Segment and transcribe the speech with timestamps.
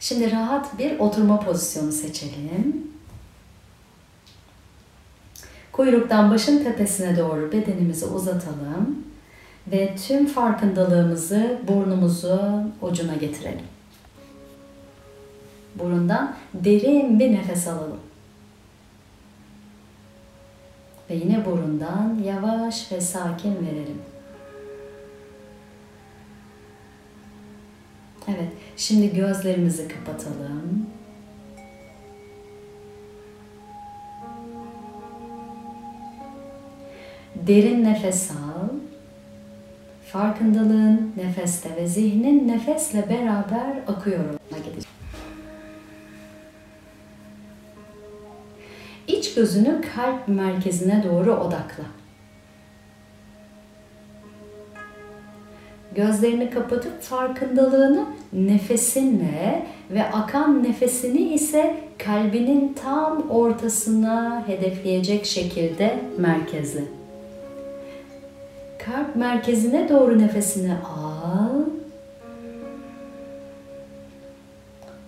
[0.00, 2.88] Şimdi rahat bir oturma pozisyonu seçelim.
[5.72, 9.04] Kuyruktan başın tepesine doğru bedenimizi uzatalım
[9.66, 13.66] ve tüm farkındalığımızı burnumuzun ucuna getirelim.
[15.74, 18.00] Burundan derin bir nefes alalım.
[21.10, 24.02] Ve yine burundan yavaş ve sakin verelim.
[28.28, 30.86] Evet, şimdi gözlerimizi kapatalım.
[37.34, 38.68] Derin nefes al.
[40.12, 44.24] Farkındalığın nefeste ve zihnin nefesle beraber akıyor.
[49.08, 51.84] İç gözünü kalp merkezine doğru odakla.
[55.98, 66.80] Gözlerini kapatıp farkındalığını nefesinle ve akan nefesini ise kalbinin tam ortasına hedefleyecek şekilde merkezle.
[68.78, 71.60] Kalp merkezine doğru nefesini al.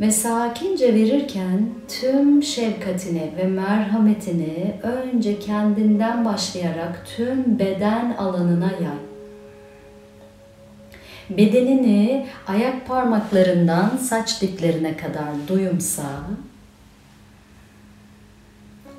[0.00, 1.68] Ve sakince verirken
[2.00, 9.09] tüm şefkatini ve merhametini önce kendinden başlayarak tüm beden alanına yay.
[11.30, 16.02] Bedenini ayak parmaklarından saç diplerine kadar duyumsa,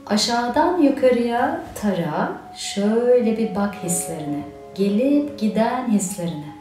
[0.06, 4.44] aşağıdan yukarıya tara, şöyle bir bak hislerine,
[4.76, 6.52] gelip giden hislerine.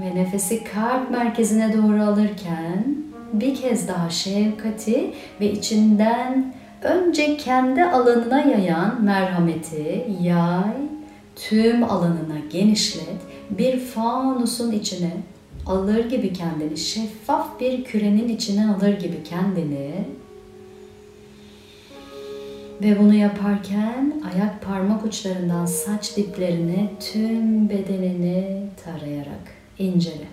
[0.00, 2.84] Ve nefesi kalp merkezine doğru alırken
[3.32, 10.93] bir kez daha şefkati ve içinden önce kendi alanına yayan merhameti yay
[11.36, 15.12] tüm alanına genişlet, bir fanusun içine
[15.66, 20.04] alır gibi kendini, şeffaf bir kürenin içine alır gibi kendini
[22.82, 30.26] ve bunu yaparken ayak parmak uçlarından saç diplerine tüm bedenini tarayarak incele.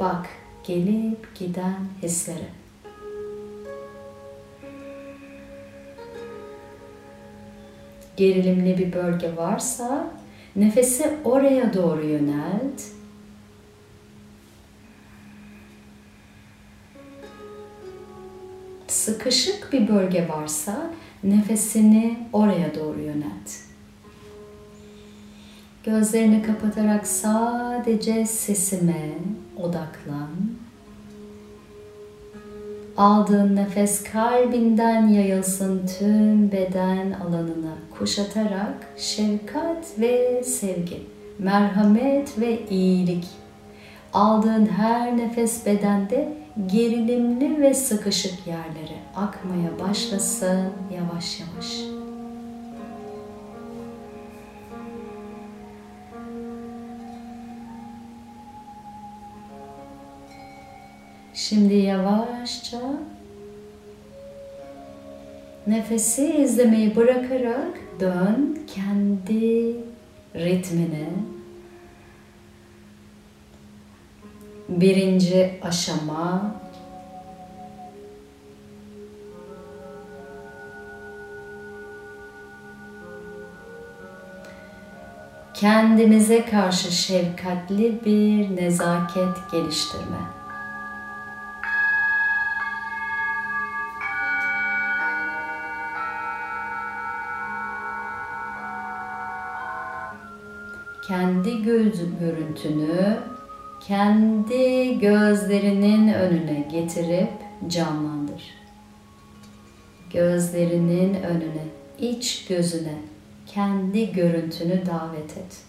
[0.00, 0.28] Bak
[0.64, 2.48] gelip giden hislere.
[8.16, 10.10] Gerilimli bir bölge varsa
[10.56, 12.82] Nefesi oraya doğru yönelt.
[18.88, 20.90] Sıkışık bir bölge varsa
[21.24, 23.50] nefesini oraya doğru yönelt.
[25.84, 29.12] Gözlerini kapatarak sadece sesime
[29.56, 30.28] odaklan.
[32.96, 41.00] Aldığın nefes kalbinden yayılsın tüm beden alanına kuşatarak şefkat ve sevgi,
[41.38, 43.24] merhamet ve iyilik.
[44.12, 46.32] Aldığın her nefes bedende
[46.66, 51.91] gerilimli ve sıkışık yerlere akmaya başlasın yavaş yavaş.
[61.34, 62.80] Şimdi yavaşça
[65.66, 69.76] nefesi izlemeyi bırakarak dön kendi
[70.34, 71.08] ritmine.
[74.68, 76.54] Birinci aşama
[85.54, 90.41] kendimize karşı şefkatli bir nezaket geliştirme.
[101.42, 103.18] Kendi göz görüntünü
[103.80, 107.30] kendi gözlerinin önüne getirip
[107.68, 108.42] canlandır.
[110.12, 111.64] Gözlerinin önüne,
[111.98, 112.94] iç gözüne
[113.46, 115.62] kendi görüntünü davet et.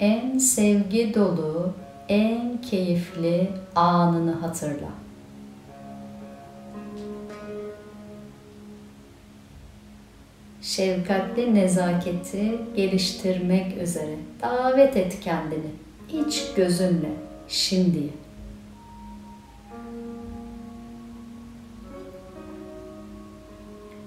[0.00, 1.72] En sevgi dolu,
[2.08, 4.90] en keyifli anını hatırla.
[10.76, 15.70] Şefkatli nezaketi geliştirmek üzere davet et kendini
[16.12, 17.10] iç gözünle
[17.48, 18.08] şimdi.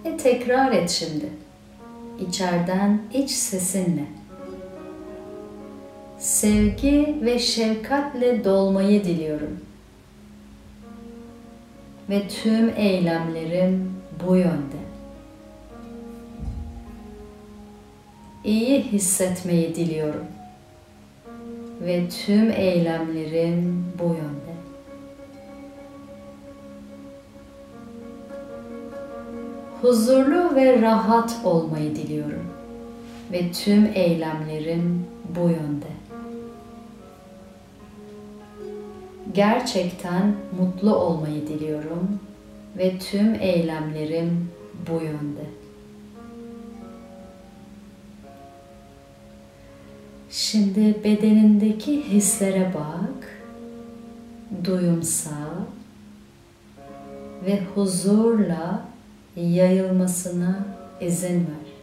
[0.06, 1.30] Ve tekrar et şimdi.
[2.30, 4.06] İçeriden iç sesinle.
[6.20, 9.60] Sevgi ve şefkatle dolmayı diliyorum.
[12.10, 13.94] Ve tüm eylemlerim
[14.28, 14.85] bu yönde.
[18.46, 20.26] İyi hissetmeyi diliyorum.
[21.82, 24.56] ve tüm eylemlerim bu yönde.
[29.82, 32.48] Huzurlu ve rahat olmayı diliyorum
[33.32, 35.06] ve tüm eylemlerim
[35.36, 35.86] bu yönde.
[39.34, 42.20] Gerçekten mutlu olmayı diliyorum
[42.78, 44.50] ve tüm eylemlerim
[44.90, 45.65] bu yönde.
[50.38, 53.42] Şimdi bedenindeki hislere bak,
[54.64, 55.56] duyumsal
[57.46, 58.86] ve huzurla
[59.36, 60.66] yayılmasına
[61.02, 61.75] izin ver.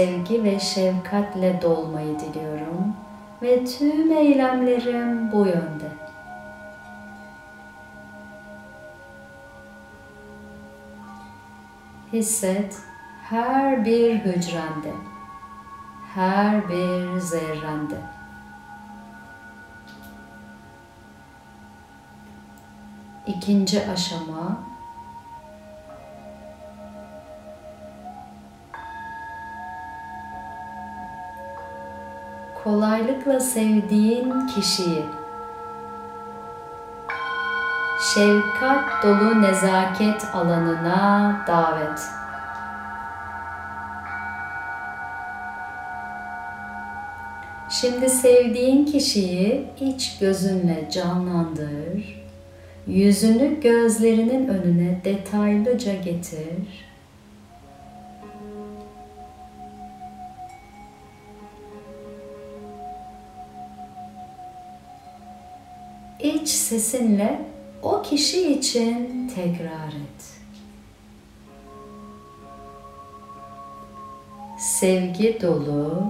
[0.00, 2.96] Sevgi ve şefkatle dolmayı diliyorum
[3.42, 5.90] ve tüm eylemlerim bu yönde.
[12.12, 12.78] Hisset
[13.22, 14.92] her bir hücrende,
[16.14, 17.98] her bir zerrende.
[23.26, 24.69] İkinci aşama
[32.80, 35.04] kolaylıkla sevdiğin kişiyi
[38.14, 42.00] şefkat dolu nezaket alanına davet.
[47.70, 52.24] Şimdi sevdiğin kişiyi iç gözünle canlandır.
[52.86, 56.89] Yüzünü gözlerinin önüne detaylıca getir
[66.22, 67.40] iç sesinle
[67.82, 70.40] o kişi için tekrar et.
[74.58, 76.04] Sevgi dolu,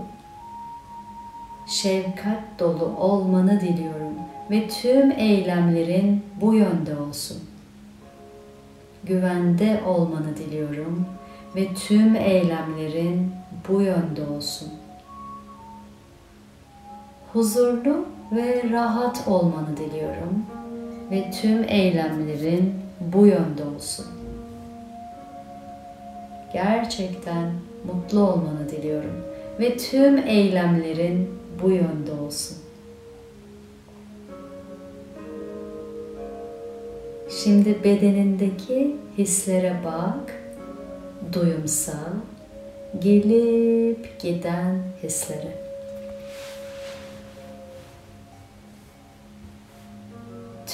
[1.66, 4.14] şefkat dolu olmanı diliyorum
[4.50, 7.38] ve tüm eylemlerin bu yönde olsun.
[9.04, 11.06] Güvende olmanı diliyorum
[11.56, 13.32] ve tüm eylemlerin
[13.68, 14.68] bu yönde olsun.
[17.32, 20.46] Huzurlu ve rahat olmanı diliyorum
[21.10, 24.06] ve tüm eylemlerin bu yönde olsun.
[26.52, 27.52] Gerçekten
[27.86, 29.24] mutlu olmanı diliyorum
[29.60, 31.28] ve tüm eylemlerin
[31.62, 32.56] bu yönde olsun.
[37.44, 40.34] Şimdi bedenindeki hislere bak,
[41.32, 42.12] duyumsal,
[42.98, 45.69] gelip giden hislere.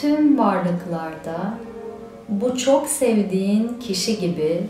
[0.00, 1.58] Tüm varlıklarda
[2.28, 4.66] bu çok sevdiğin kişi gibi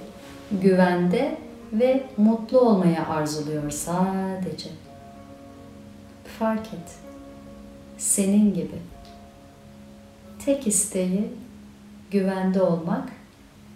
[0.53, 1.39] güvende
[1.73, 4.69] ve mutlu olmaya arzuluyor sadece.
[6.39, 6.95] Fark et.
[7.99, 8.79] Senin gibi.
[10.45, 11.29] Tek isteği
[12.11, 13.09] güvende olmak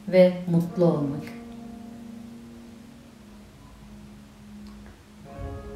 [0.08, 1.25] ve mutlu olmak.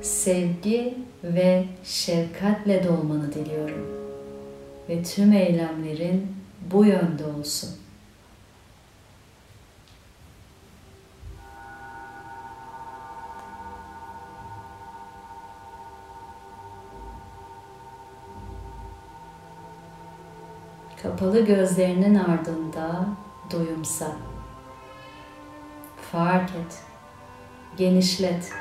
[0.02, 4.03] Sevgi ve şefkatle dolmanı diliyorum
[4.88, 6.36] ve tüm eylemlerin
[6.70, 7.70] bu yönde olsun.
[21.02, 23.06] Kapalı gözlerinin ardında
[23.50, 24.12] duyumsa.
[26.12, 26.82] Fark et,
[27.76, 28.52] genişlet.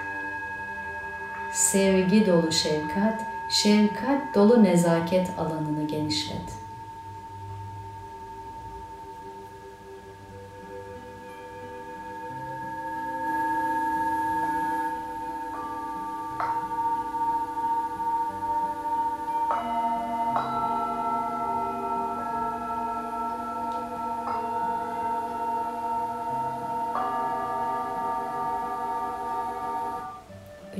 [1.53, 6.41] Sevgi dolu şefkat şefkat dolu nezaket alanını genişlet.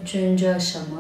[0.02, 0.93] Üçüncü aşama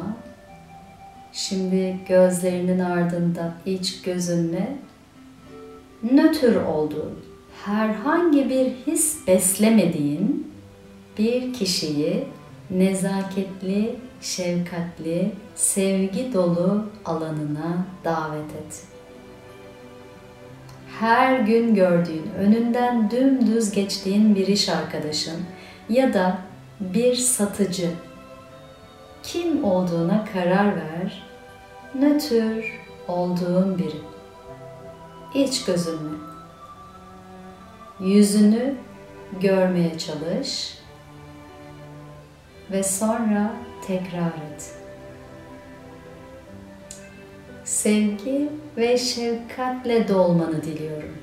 [1.53, 4.77] Şimdi gözlerinin ardında iç gözünle
[6.11, 7.19] nötr olduğun,
[7.65, 10.53] herhangi bir his beslemediğin
[11.17, 12.23] bir kişiyi
[12.69, 18.83] nezaketli, şefkatli, sevgi dolu alanına davet et.
[20.99, 25.41] Her gün gördüğün, önünden dümdüz geçtiğin bir iş arkadaşın
[25.89, 26.37] ya da
[26.79, 27.89] bir satıcı.
[29.23, 31.32] Kim olduğuna karar ver.
[31.95, 32.65] Nötr
[33.07, 34.01] olduğun biri.
[35.33, 36.17] İç gözünle.
[37.99, 38.75] Yüzünü
[39.41, 40.77] görmeye çalış
[42.71, 43.53] ve sonra
[43.87, 44.75] tekrar et.
[47.63, 51.17] Sevgi ve şefkatle dolmanı diliyorum.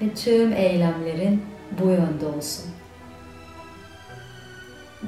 [0.00, 1.42] Ve tüm eylemlerin
[1.80, 2.70] bu yönde olsun.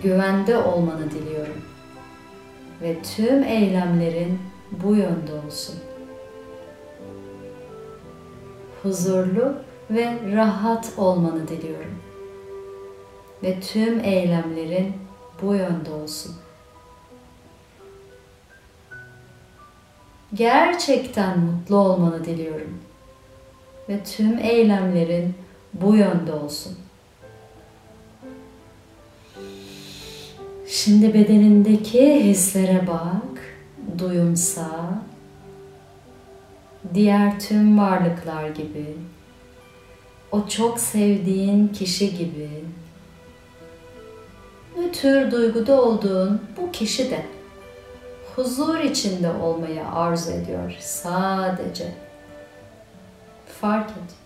[0.02, 1.73] Güvende olmanı diliyorum.
[2.82, 4.38] Ve tüm eylemlerin
[4.70, 5.74] bu yönde olsun.
[8.82, 9.54] Huzurlu
[9.90, 11.98] ve rahat olmanı diliyorum.
[13.42, 14.92] Ve tüm eylemlerin
[15.42, 16.34] bu yönde olsun.
[20.34, 22.78] Gerçekten mutlu olmanı diliyorum.
[23.88, 25.34] Ve tüm eylemlerin
[25.72, 26.83] bu yönde olsun.
[30.66, 33.56] Şimdi bedenindeki hislere bak,
[33.98, 34.98] duyumsa,
[36.94, 38.96] diğer tüm varlıklar gibi,
[40.32, 42.50] o çok sevdiğin kişi gibi,
[44.78, 47.26] ne tür duyguda olduğun bu kişi de
[48.36, 51.92] huzur içinde olmayı arzu ediyor sadece.
[53.60, 54.23] Fark et.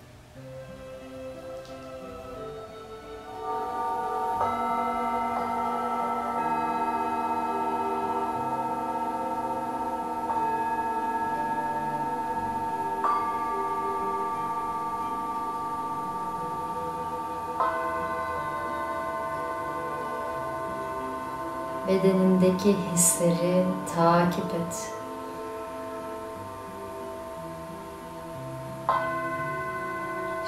[22.48, 23.64] Bedenindeki hisleri
[23.96, 24.92] takip et.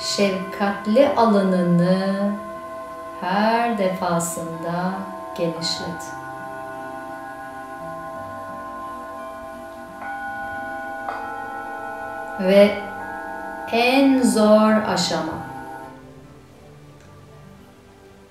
[0.00, 2.32] Şefkatli alanını
[3.20, 4.92] her defasında
[5.38, 6.02] genişlet.
[12.40, 12.78] Ve
[13.72, 15.40] en zor aşama.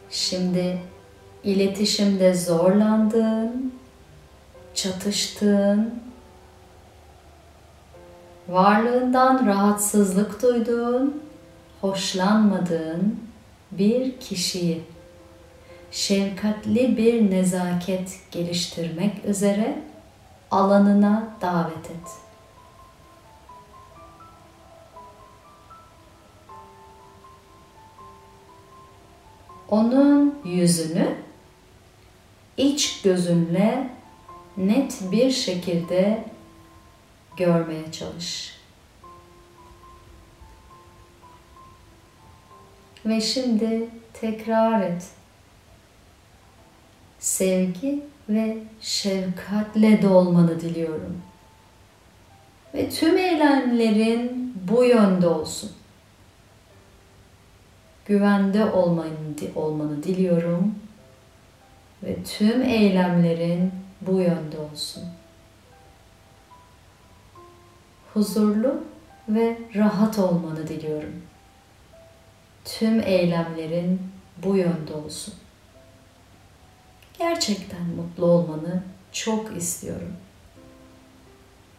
[0.09, 0.81] Şimdi
[1.43, 3.38] iletişimde zorlandığın,
[4.83, 6.01] çatıştığın,
[8.47, 11.23] varlığından rahatsızlık duyduğun,
[11.81, 13.19] hoşlanmadığın
[13.71, 14.83] bir kişiyi
[15.91, 19.81] şefkatli bir nezaket geliştirmek üzere
[20.51, 22.09] alanına davet et.
[29.69, 31.15] Onun yüzünü
[32.57, 33.98] iç gözünle
[34.59, 36.23] net bir şekilde
[37.37, 38.59] görmeye çalış.
[43.05, 45.07] Ve şimdi tekrar et.
[47.19, 51.21] Sevgi ve şefkatle dolmanı diliyorum.
[52.73, 55.71] Ve tüm eylemlerin bu yönde olsun.
[58.05, 59.09] Güvende olmanı,
[59.55, 60.75] olmanı diliyorum
[62.03, 65.03] ve tüm eylemlerin bu yönde olsun.
[68.13, 68.83] Huzurlu
[69.29, 71.21] ve rahat olmanı diliyorum.
[72.65, 74.01] Tüm eylemlerin
[74.43, 75.33] bu yönde olsun.
[77.19, 80.13] Gerçekten mutlu olmanı çok istiyorum.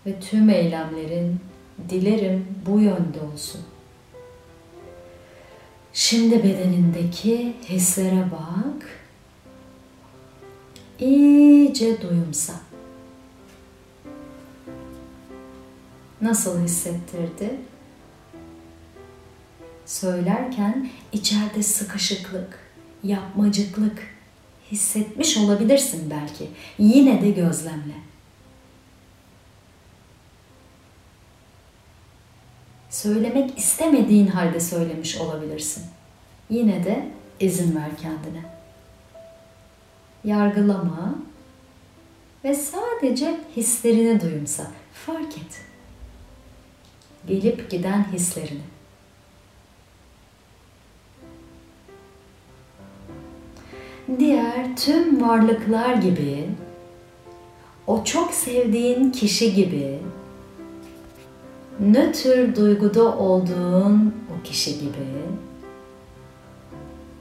[0.06, 1.40] Ve tüm eylemlerin
[1.88, 3.60] dilerim bu yönde olsun.
[5.92, 8.99] Şimdi bedenindeki hislere bak
[11.00, 12.52] iyice duyumsa.
[16.20, 17.56] Nasıl hissettirdi?
[19.86, 22.58] Söylerken içeride sıkışıklık,
[23.04, 23.98] yapmacıklık
[24.72, 26.48] hissetmiş olabilirsin belki.
[26.78, 27.94] Yine de gözlemle.
[32.90, 35.84] Söylemek istemediğin halde söylemiş olabilirsin.
[36.50, 37.08] Yine de
[37.40, 38.59] izin ver kendine
[40.24, 41.14] yargılama
[42.44, 44.66] ve sadece hislerini duyumsa.
[44.92, 45.62] Fark et.
[47.26, 48.60] Gelip giden hislerini.
[54.18, 56.48] Diğer tüm varlıklar gibi
[57.86, 59.98] o çok sevdiğin kişi gibi
[61.80, 65.06] nötr duyguda olduğun o kişi gibi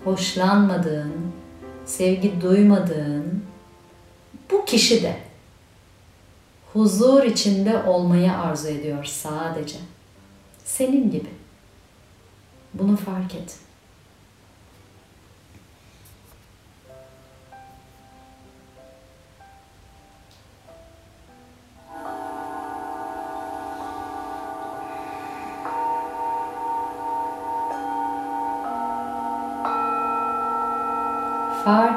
[0.04, 1.14] hoşlanmadığın,
[1.90, 3.44] sevgi duymadığın
[4.52, 5.18] bu kişi de
[6.74, 9.78] huzur içinde olmayı arzu ediyor sadece.
[10.66, 11.30] Senin gibi.
[12.74, 13.56] Bunu fark et.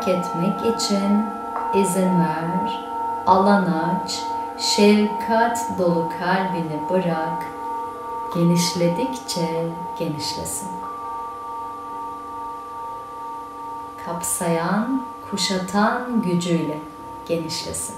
[0.02, 1.26] Fark etmek için
[1.74, 2.80] izin ver,
[3.26, 4.22] alan aç,
[4.58, 7.42] şefkat dolu kalbini bırak,
[8.34, 9.68] genişledikçe
[9.98, 10.68] genişlesin.
[14.06, 16.78] Kapsayan, kuşatan gücüyle
[17.28, 17.96] genişlesin.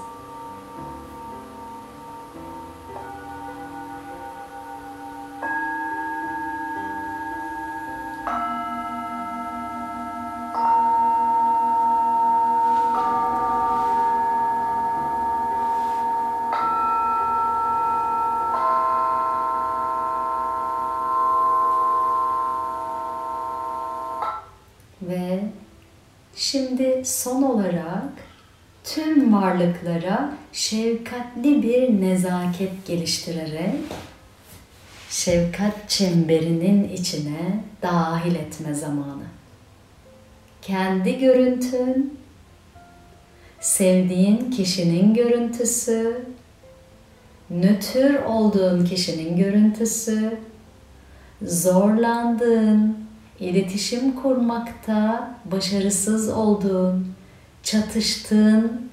[27.25, 28.03] Son olarak
[28.83, 33.75] tüm varlıklara şefkatli bir nezaket geliştirerek
[35.09, 39.23] şefkat çemberinin içine dahil etme zamanı.
[40.61, 42.19] Kendi görüntün,
[43.59, 46.25] sevdiğin kişinin görüntüsü,
[47.49, 50.37] nötr olduğun kişinin görüntüsü,
[51.41, 52.97] zorlandığın,
[53.39, 57.14] iletişim kurmakta başarısız olduğun,
[57.65, 58.89] çatıştığın,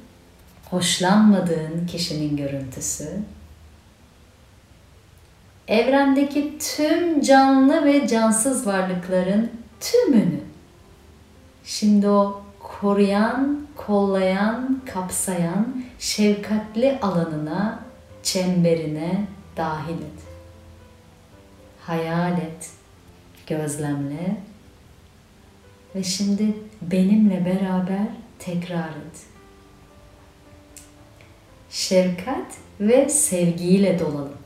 [0.71, 3.09] hoşlanmadığın kişinin görüntüsü,
[5.69, 9.51] evrendeki tüm canlı ve cansız varlıkların
[9.81, 10.41] tümünü.
[11.65, 17.81] Şimdi o koruyan, kollayan, kapsayan şefkatli alanına,
[18.23, 19.27] çemberine
[19.57, 20.23] dahil et.
[21.81, 22.71] Hayal et,
[23.47, 24.37] gözlemle.
[25.95, 28.07] Ve şimdi benimle beraber
[28.45, 29.27] tekrar et.
[31.71, 32.47] Şefkat
[32.81, 34.39] ve sevgiyle dolalım.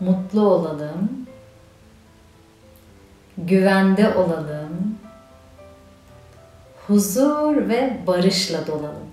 [0.00, 1.26] Mutlu olalım.
[3.38, 4.98] Güvende olalım.
[6.86, 9.10] Huzur ve barışla dolalım.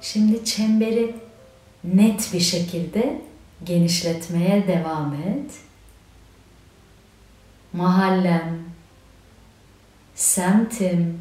[0.00, 1.14] Şimdi çemberi
[1.84, 3.22] net bir şekilde
[3.64, 5.50] genişletmeye devam et.
[7.72, 8.58] Mahallem,
[10.14, 11.20] semtim,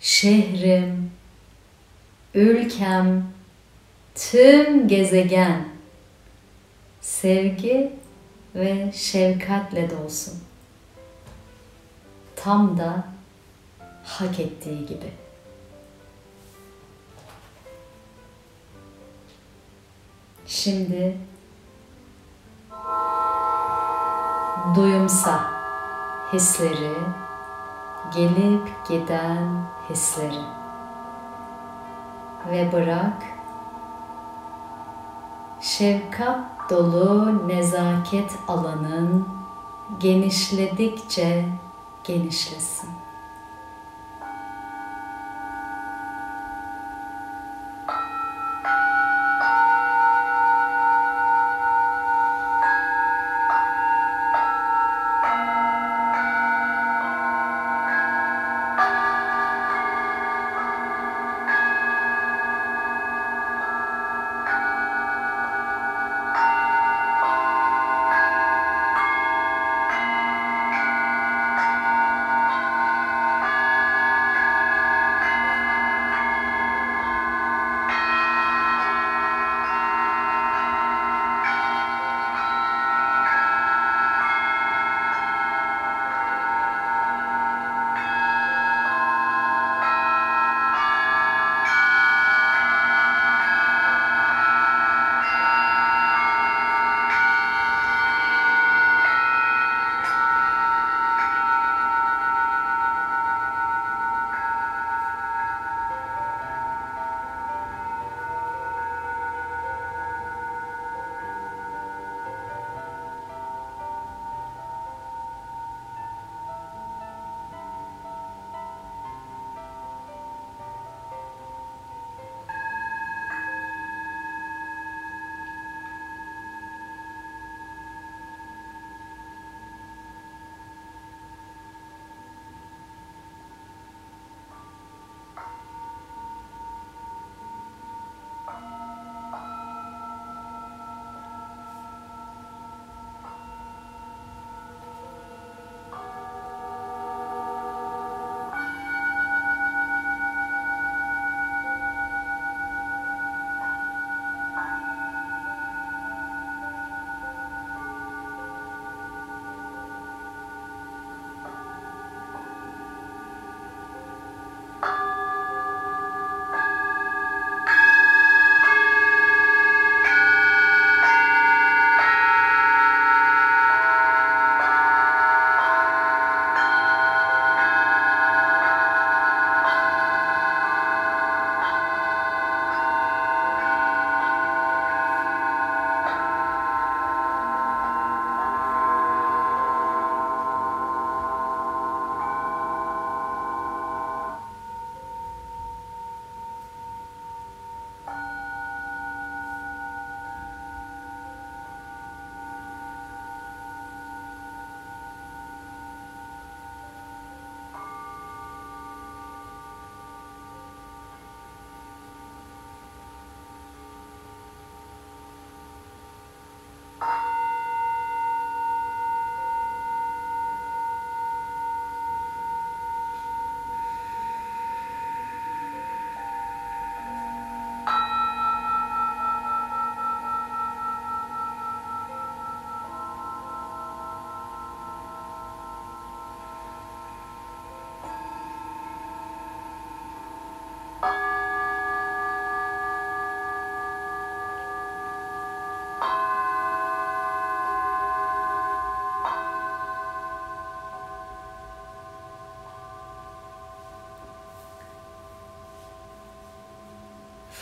[0.00, 1.10] şehrim,
[2.34, 3.24] ülkem,
[4.14, 5.68] tüm gezegen
[7.00, 7.92] sevgi
[8.54, 10.38] ve şefkatle dolsun.
[12.36, 13.04] Tam da
[14.04, 15.19] hak ettiği gibi.
[20.50, 21.16] Şimdi
[24.74, 25.40] duyumsa
[26.32, 26.94] hisleri,
[28.14, 30.44] gelip giden hisleri
[32.50, 33.22] ve bırak
[35.60, 39.28] şefkat dolu nezaket alanın
[40.00, 41.48] genişledikçe
[42.04, 42.99] genişlesin.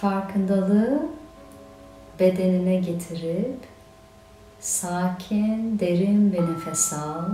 [0.01, 1.07] Farkındalığı
[2.21, 3.59] bedenine getirip
[4.61, 7.25] sakin, derin bir nefes al.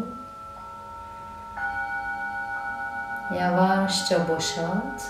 [3.39, 5.03] Yavaşça boşalt.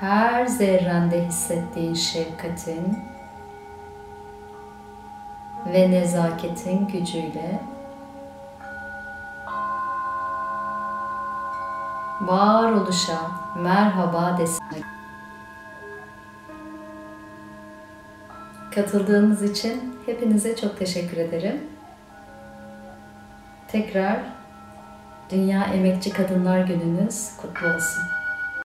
[0.00, 2.98] Her zerrende hissettiğin şefkatin
[5.66, 7.60] ve nezaketin gücüyle
[12.26, 13.18] varoluşa
[13.56, 14.84] merhaba desin.
[18.74, 21.60] Katıldığınız için hepinize çok teşekkür ederim.
[23.68, 24.18] Tekrar
[25.30, 28.02] Dünya Emekçi Kadınlar Gününüz kutlu olsun.